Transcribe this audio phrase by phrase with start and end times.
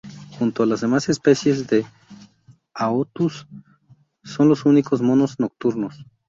[0.39, 1.85] Junto a las demás especies de
[2.73, 3.45] "Aotus"
[4.23, 6.03] son los únicos monos nocturnos.